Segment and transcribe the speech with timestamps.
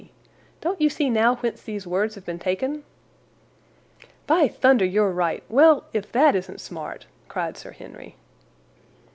[0.61, 2.83] Don't you see now whence these words have been taken?"
[4.25, 5.43] "By thunder, you're right!
[5.47, 8.15] Well, if that isn't smart!" cried Sir Henry.